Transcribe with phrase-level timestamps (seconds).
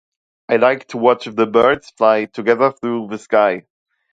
[0.49, 3.67] I like to watch the birds fly together through the sky.